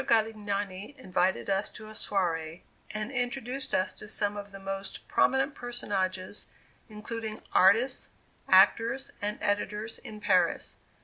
[0.03, 5.53] Galignani invited us to a soiree and introduced us to some of the most prominent
[5.53, 6.47] personages,
[6.89, 8.09] including artists,
[8.49, 10.77] actors and editors, in Paris.